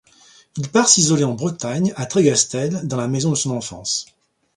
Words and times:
Il 0.57 0.67
part 0.67 0.89
s'isoler 0.89 1.23
en 1.25 1.33
Bretagne, 1.35 1.93
à 1.95 2.07
Trégastel 2.07 2.87
dans 2.87 2.97
la 2.97 3.07
maison 3.07 3.29
de 3.29 3.35
son 3.35 3.51
enfance. 3.51 4.07